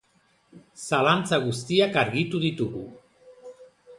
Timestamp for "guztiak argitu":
1.43-2.43